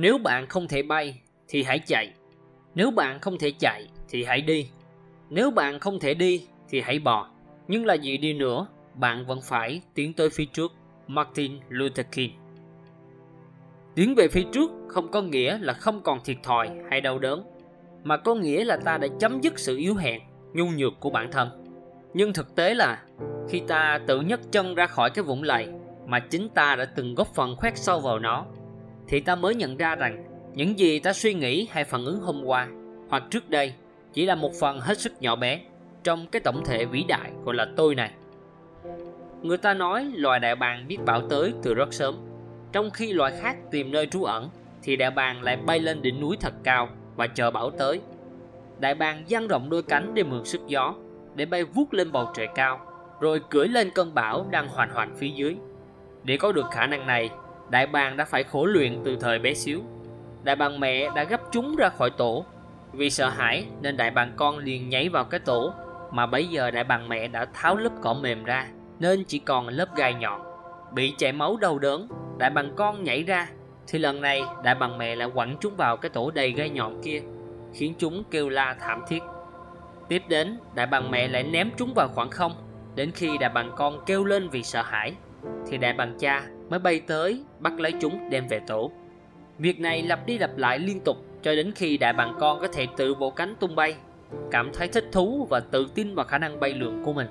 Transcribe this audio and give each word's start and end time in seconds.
Nếu 0.00 0.18
bạn 0.18 0.46
không 0.46 0.68
thể 0.68 0.82
bay 0.82 1.20
thì 1.48 1.62
hãy 1.62 1.78
chạy. 1.78 2.12
Nếu 2.74 2.90
bạn 2.90 3.20
không 3.20 3.38
thể 3.38 3.50
chạy 3.58 3.88
thì 4.08 4.24
hãy 4.24 4.40
đi. 4.40 4.70
Nếu 5.30 5.50
bạn 5.50 5.80
không 5.80 6.00
thể 6.00 6.14
đi 6.14 6.46
thì 6.68 6.80
hãy 6.80 6.98
bò. 6.98 7.28
Nhưng 7.68 7.86
là 7.86 7.94
gì 7.94 8.16
đi 8.16 8.32
nữa, 8.34 8.66
bạn 8.94 9.26
vẫn 9.26 9.40
phải 9.42 9.82
tiến 9.94 10.12
tới 10.12 10.30
phía 10.30 10.44
trước. 10.44 10.72
Martin 11.06 11.52
Luther 11.68 12.06
King 12.12 12.30
Tiến 13.94 14.14
về 14.14 14.28
phía 14.28 14.44
trước 14.52 14.70
không 14.88 15.10
có 15.10 15.22
nghĩa 15.22 15.58
là 15.58 15.72
không 15.72 16.02
còn 16.02 16.18
thiệt 16.24 16.36
thòi 16.42 16.70
hay 16.90 17.00
đau 17.00 17.18
đớn, 17.18 17.44
mà 18.04 18.16
có 18.16 18.34
nghĩa 18.34 18.64
là 18.64 18.76
ta 18.76 18.98
đã 18.98 19.08
chấm 19.20 19.40
dứt 19.40 19.58
sự 19.58 19.76
yếu 19.76 19.94
hèn, 19.94 20.20
nhu 20.52 20.66
nhược 20.66 20.92
của 21.00 21.10
bản 21.10 21.30
thân. 21.32 21.48
Nhưng 22.14 22.32
thực 22.32 22.54
tế 22.56 22.74
là 22.74 23.02
khi 23.48 23.62
ta 23.68 24.00
tự 24.06 24.20
nhấc 24.20 24.52
chân 24.52 24.74
ra 24.74 24.86
khỏi 24.86 25.10
cái 25.10 25.24
vũng 25.24 25.42
lầy 25.42 25.68
mà 26.06 26.20
chính 26.20 26.48
ta 26.48 26.76
đã 26.76 26.84
từng 26.84 27.14
góp 27.14 27.34
phần 27.34 27.56
khoét 27.56 27.78
sâu 27.78 28.00
vào 28.00 28.18
nó, 28.18 28.46
thì 29.08 29.20
ta 29.20 29.34
mới 29.34 29.54
nhận 29.54 29.76
ra 29.76 29.94
rằng 29.94 30.24
những 30.54 30.78
gì 30.78 30.98
ta 30.98 31.12
suy 31.12 31.34
nghĩ 31.34 31.68
hay 31.70 31.84
phản 31.84 32.04
ứng 32.04 32.20
hôm 32.20 32.44
qua 32.44 32.68
hoặc 33.08 33.22
trước 33.30 33.50
đây 33.50 33.72
chỉ 34.12 34.26
là 34.26 34.34
một 34.34 34.52
phần 34.60 34.80
hết 34.80 34.98
sức 34.98 35.12
nhỏ 35.20 35.36
bé 35.36 35.60
trong 36.04 36.26
cái 36.26 36.40
tổng 36.40 36.64
thể 36.64 36.84
vĩ 36.84 37.04
đại 37.08 37.30
gọi 37.44 37.54
là 37.54 37.66
tôi 37.76 37.94
này. 37.94 38.10
Người 39.42 39.56
ta 39.56 39.74
nói 39.74 40.10
loài 40.14 40.40
đại 40.40 40.56
bàng 40.56 40.88
biết 40.88 40.98
bão 41.04 41.28
tới 41.28 41.52
từ 41.62 41.74
rất 41.74 41.92
sớm, 41.92 42.14
trong 42.72 42.90
khi 42.90 43.12
loài 43.12 43.32
khác 43.40 43.56
tìm 43.70 43.90
nơi 43.90 44.06
trú 44.06 44.24
ẩn 44.24 44.48
thì 44.82 44.96
đại 44.96 45.10
bàng 45.10 45.42
lại 45.42 45.56
bay 45.56 45.80
lên 45.80 46.02
đỉnh 46.02 46.20
núi 46.20 46.36
thật 46.40 46.54
cao 46.64 46.88
và 47.16 47.26
chờ 47.26 47.50
bão 47.50 47.70
tới. 47.70 48.00
Đại 48.78 48.94
bàng 48.94 49.24
dang 49.26 49.48
rộng 49.48 49.70
đôi 49.70 49.82
cánh 49.82 50.14
để 50.14 50.22
mượn 50.22 50.44
sức 50.44 50.60
gió, 50.66 50.94
để 51.34 51.46
bay 51.46 51.64
vút 51.64 51.92
lên 51.92 52.12
bầu 52.12 52.28
trời 52.34 52.48
cao, 52.54 52.80
rồi 53.20 53.40
cưỡi 53.50 53.68
lên 53.68 53.90
cơn 53.94 54.14
bão 54.14 54.46
đang 54.50 54.68
hoàn 54.68 54.90
hoàn 54.90 55.14
phía 55.16 55.28
dưới. 55.28 55.56
Để 56.24 56.36
có 56.36 56.52
được 56.52 56.66
khả 56.70 56.86
năng 56.86 57.06
này, 57.06 57.30
đại 57.70 57.86
bàng 57.86 58.16
đã 58.16 58.24
phải 58.24 58.42
khổ 58.42 58.64
luyện 58.64 59.00
từ 59.04 59.16
thời 59.16 59.38
bé 59.38 59.54
xíu. 59.54 59.80
Đại 60.42 60.56
bàng 60.56 60.80
mẹ 60.80 61.08
đã 61.14 61.24
gấp 61.24 61.40
chúng 61.52 61.76
ra 61.76 61.88
khỏi 61.88 62.10
tổ. 62.10 62.44
Vì 62.92 63.10
sợ 63.10 63.28
hãi 63.28 63.66
nên 63.82 63.96
đại 63.96 64.10
bàng 64.10 64.32
con 64.36 64.58
liền 64.58 64.88
nhảy 64.88 65.08
vào 65.08 65.24
cái 65.24 65.40
tổ 65.40 65.72
mà 66.10 66.26
bấy 66.26 66.46
giờ 66.46 66.70
đại 66.70 66.84
bàng 66.84 67.08
mẹ 67.08 67.28
đã 67.28 67.46
tháo 67.54 67.76
lớp 67.76 67.90
cỏ 68.00 68.14
mềm 68.14 68.44
ra 68.44 68.66
nên 68.98 69.24
chỉ 69.24 69.38
còn 69.38 69.68
lớp 69.68 69.96
gai 69.96 70.14
nhọn. 70.14 70.42
Bị 70.92 71.14
chảy 71.18 71.32
máu 71.32 71.56
đau 71.56 71.78
đớn, 71.78 72.08
đại 72.38 72.50
bàng 72.50 72.72
con 72.76 73.04
nhảy 73.04 73.22
ra 73.22 73.48
thì 73.86 73.98
lần 73.98 74.20
này 74.20 74.42
đại 74.64 74.74
bàng 74.74 74.98
mẹ 74.98 75.16
lại 75.16 75.28
quẳng 75.34 75.56
chúng 75.60 75.76
vào 75.76 75.96
cái 75.96 76.08
tổ 76.08 76.30
đầy 76.30 76.52
gai 76.52 76.70
nhọn 76.70 77.02
kia 77.02 77.22
khiến 77.74 77.94
chúng 77.98 78.24
kêu 78.30 78.48
la 78.48 78.76
thảm 78.80 79.02
thiết. 79.08 79.22
Tiếp 80.08 80.22
đến, 80.28 80.58
đại 80.74 80.86
bàng 80.86 81.10
mẹ 81.10 81.28
lại 81.28 81.42
ném 81.42 81.70
chúng 81.76 81.94
vào 81.94 82.08
khoảng 82.08 82.30
không 82.30 82.52
đến 82.94 83.10
khi 83.14 83.38
đại 83.38 83.50
bàng 83.50 83.72
con 83.76 84.04
kêu 84.06 84.24
lên 84.24 84.48
vì 84.48 84.62
sợ 84.62 84.82
hãi 84.82 85.12
thì 85.66 85.78
đại 85.78 85.92
bàng 85.92 86.16
cha 86.18 86.42
mới 86.70 86.78
bay 86.78 87.00
tới 87.00 87.42
bắt 87.60 87.80
lấy 87.80 87.92
chúng 88.00 88.30
đem 88.30 88.46
về 88.48 88.60
tổ. 88.66 88.90
Việc 89.58 89.80
này 89.80 90.02
lặp 90.02 90.26
đi 90.26 90.38
lặp 90.38 90.56
lại 90.56 90.78
liên 90.78 91.00
tục 91.00 91.16
cho 91.42 91.54
đến 91.54 91.72
khi 91.74 91.98
đại 91.98 92.12
bàng 92.12 92.34
con 92.40 92.60
có 92.60 92.68
thể 92.68 92.86
tự 92.96 93.14
vỗ 93.14 93.30
cánh 93.30 93.54
tung 93.60 93.76
bay, 93.76 93.94
cảm 94.50 94.70
thấy 94.72 94.88
thích 94.88 95.08
thú 95.12 95.46
và 95.50 95.60
tự 95.60 95.86
tin 95.94 96.14
vào 96.14 96.26
khả 96.26 96.38
năng 96.38 96.60
bay 96.60 96.72
lượn 96.72 97.02
của 97.04 97.12
mình. 97.12 97.26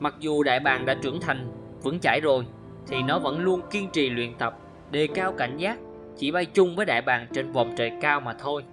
Mặc 0.00 0.14
dù 0.20 0.42
đại 0.42 0.60
bàng 0.60 0.86
đã 0.86 0.94
trưởng 1.02 1.20
thành, 1.20 1.52
vững 1.82 2.00
chãi 2.00 2.20
rồi, 2.20 2.46
thì 2.86 3.02
nó 3.02 3.18
vẫn 3.18 3.38
luôn 3.38 3.60
kiên 3.70 3.90
trì 3.90 4.10
luyện 4.10 4.34
tập, 4.34 4.58
đề 4.90 5.06
cao 5.06 5.32
cảnh 5.32 5.56
giác, 5.56 5.78
chỉ 6.16 6.30
bay 6.30 6.44
chung 6.44 6.76
với 6.76 6.86
đại 6.86 7.02
bàng 7.02 7.26
trên 7.32 7.52
vòng 7.52 7.74
trời 7.76 7.92
cao 8.00 8.20
mà 8.20 8.32
thôi. 8.32 8.64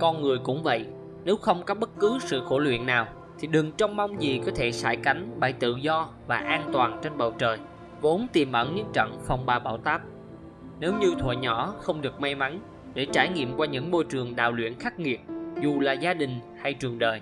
Con 0.00 0.22
người 0.22 0.38
cũng 0.38 0.62
vậy, 0.62 0.86
nếu 1.24 1.36
không 1.36 1.62
có 1.62 1.74
bất 1.74 1.90
cứ 1.98 2.18
sự 2.20 2.42
khổ 2.46 2.58
luyện 2.58 2.86
nào, 2.86 3.06
thì 3.38 3.48
đừng 3.48 3.72
trông 3.72 3.96
mong 3.96 4.22
gì 4.22 4.40
có 4.46 4.52
thể 4.56 4.72
sải 4.72 4.96
cánh 4.96 5.40
bay 5.40 5.52
tự 5.52 5.76
do 5.76 6.08
và 6.26 6.36
an 6.36 6.70
toàn 6.72 7.00
trên 7.02 7.18
bầu 7.18 7.30
trời, 7.38 7.58
vốn 8.00 8.26
tiềm 8.32 8.52
ẩn 8.52 8.74
những 8.74 8.90
trận 8.92 9.18
phong 9.26 9.46
ba 9.46 9.58
bão 9.58 9.78
táp. 9.78 10.02
Nếu 10.80 10.94
như 11.00 11.14
thuở 11.18 11.32
nhỏ 11.32 11.74
không 11.80 12.02
được 12.02 12.20
may 12.20 12.34
mắn 12.34 12.60
để 12.94 13.06
trải 13.12 13.28
nghiệm 13.28 13.56
qua 13.56 13.66
những 13.66 13.90
môi 13.90 14.04
trường 14.04 14.36
đào 14.36 14.52
luyện 14.52 14.74
khắc 14.74 15.00
nghiệt, 15.00 15.20
dù 15.62 15.80
là 15.80 15.92
gia 15.92 16.14
đình 16.14 16.40
hay 16.60 16.74
trường 16.74 16.98
đời, 16.98 17.20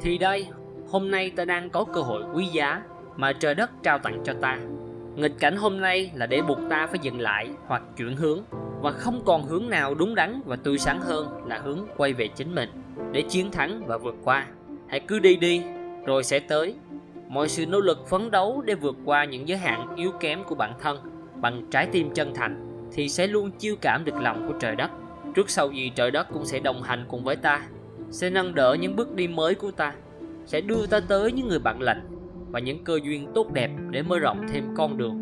thì 0.00 0.18
đây 0.18 0.46
hôm 0.90 1.10
nay 1.10 1.30
ta 1.30 1.44
đang 1.44 1.70
có 1.70 1.84
cơ 1.84 2.00
hội 2.00 2.22
quý 2.34 2.44
giá 2.44 2.82
mà 3.16 3.32
trời 3.32 3.54
đất 3.54 3.70
trao 3.82 3.98
tặng 3.98 4.20
cho 4.24 4.32
ta. 4.40 4.58
Nghịch 5.16 5.34
cảnh 5.38 5.56
hôm 5.56 5.80
nay 5.80 6.10
là 6.14 6.26
để 6.26 6.42
buộc 6.42 6.58
ta 6.70 6.86
phải 6.86 6.98
dừng 7.02 7.20
lại 7.20 7.50
hoặc 7.66 7.82
chuyển 7.96 8.16
hướng 8.16 8.40
và 8.82 8.90
không 8.90 9.22
còn 9.24 9.42
hướng 9.42 9.70
nào 9.70 9.94
đúng 9.94 10.14
đắn 10.14 10.40
và 10.46 10.56
tươi 10.56 10.78
sáng 10.78 11.00
hơn 11.00 11.46
là 11.46 11.58
hướng 11.58 11.78
quay 11.96 12.12
về 12.12 12.28
chính 12.28 12.54
mình 12.54 12.68
để 13.12 13.22
chiến 13.22 13.50
thắng 13.50 13.82
và 13.86 13.98
vượt 13.98 14.14
qua. 14.24 14.46
Hãy 14.88 15.00
cứ 15.00 15.18
đi 15.18 15.36
đi 15.36 15.62
rồi 16.06 16.24
sẽ 16.24 16.38
tới. 16.38 16.74
Mọi 17.28 17.48
sự 17.48 17.66
nỗ 17.66 17.80
lực 17.80 18.08
phấn 18.08 18.30
đấu 18.30 18.62
để 18.64 18.74
vượt 18.74 18.96
qua 19.04 19.24
những 19.24 19.48
giới 19.48 19.58
hạn 19.58 19.96
yếu 19.96 20.10
kém 20.20 20.44
của 20.44 20.54
bản 20.54 20.72
thân 20.80 20.98
bằng 21.34 21.66
trái 21.70 21.86
tim 21.92 22.10
chân 22.14 22.34
thành 22.34 22.88
thì 22.92 23.08
sẽ 23.08 23.26
luôn 23.26 23.50
chiêu 23.50 23.76
cảm 23.80 24.04
được 24.04 24.14
lòng 24.20 24.48
của 24.48 24.54
trời 24.60 24.76
đất. 24.76 24.90
Trước 25.34 25.50
sau 25.50 25.70
gì 25.70 25.92
trời 25.94 26.10
đất 26.10 26.26
cũng 26.32 26.44
sẽ 26.44 26.60
đồng 26.60 26.82
hành 26.82 27.04
cùng 27.08 27.24
với 27.24 27.36
ta, 27.36 27.62
sẽ 28.10 28.30
nâng 28.30 28.54
đỡ 28.54 28.76
những 28.80 28.96
bước 28.96 29.14
đi 29.14 29.28
mới 29.28 29.54
của 29.54 29.70
ta 29.70 29.94
sẽ 30.46 30.60
đưa 30.60 30.86
ta 30.86 31.00
tới 31.00 31.32
những 31.32 31.48
người 31.48 31.58
bạn 31.58 31.82
lành 31.82 32.00
và 32.50 32.60
những 32.60 32.84
cơ 32.84 32.98
duyên 33.04 33.32
tốt 33.34 33.52
đẹp 33.52 33.70
để 33.90 34.02
mở 34.02 34.18
rộng 34.18 34.46
thêm 34.52 34.64
con 34.76 34.98
đường. 34.98 35.16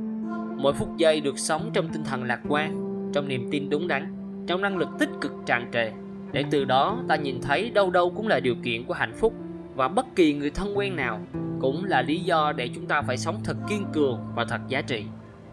Mỗi 0.56 0.72
phút 0.72 0.88
giây 0.96 1.20
được 1.20 1.38
sống 1.38 1.70
trong 1.74 1.88
tinh 1.88 2.04
thần 2.04 2.24
lạc 2.24 2.40
quan, 2.48 2.82
trong 3.14 3.28
niềm 3.28 3.48
tin 3.50 3.70
đúng 3.70 3.88
đắn, 3.88 4.14
trong 4.46 4.62
năng 4.62 4.76
lực 4.76 4.88
tích 4.98 5.10
cực 5.20 5.32
tràn 5.46 5.70
trề, 5.72 5.92
để 6.32 6.44
từ 6.50 6.64
đó 6.64 6.98
ta 7.08 7.16
nhìn 7.16 7.40
thấy 7.42 7.70
đâu 7.70 7.90
đâu 7.90 8.12
cũng 8.16 8.28
là 8.28 8.40
điều 8.40 8.54
kiện 8.62 8.84
của 8.84 8.94
hạnh 8.94 9.12
phúc 9.12 9.34
và 9.74 9.88
bất 9.88 10.06
kỳ 10.16 10.34
người 10.34 10.50
thân 10.50 10.78
quen 10.78 10.96
nào 10.96 11.20
cũng 11.60 11.84
là 11.84 12.02
lý 12.02 12.20
do 12.20 12.52
để 12.52 12.68
chúng 12.74 12.86
ta 12.86 13.02
phải 13.02 13.16
sống 13.18 13.40
thật 13.44 13.56
kiên 13.68 13.86
cường 13.92 14.20
và 14.34 14.44
thật 14.44 14.60
giá 14.68 14.82
trị. 14.82 15.04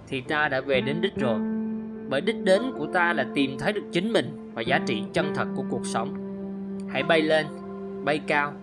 Thì 0.08 0.22
ta 0.22 0.48
đã 0.48 0.62
về 0.62 0.82
đến 0.82 1.02
đích 1.02 1.16
rồi. 1.16 1.40
Bởi 2.10 2.22
đích 2.22 2.44
đến 2.44 2.62
của 2.78 2.88
ta 2.94 3.14
là 3.14 3.26
tìm 3.36 3.58
thấy 3.60 3.74
được 3.74 3.84
chính 3.92 4.14
mình 4.14 4.52
và 4.54 4.62
giá 4.62 4.80
trị 4.86 5.04
chân 5.14 5.32
thật 5.36 5.48
của 5.56 5.64
cuộc 5.70 5.86
sống. 5.86 6.14
Hãy 6.90 7.04
bay 7.04 7.22
lên, 7.22 7.46
bay 8.06 8.20
cao 8.28 8.54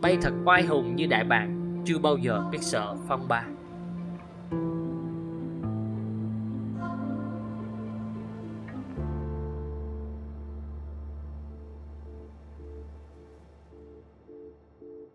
bay 0.00 0.18
thật 0.22 0.32
oai 0.44 0.62
hùng 0.62 0.96
như 0.96 1.06
đại 1.06 1.24
bàng 1.24 1.82
chưa 1.84 1.98
bao 1.98 2.16
giờ 2.16 2.44
biết 2.52 2.62
sợ 2.62 2.96
phong 3.08 3.28
ba 3.28 3.44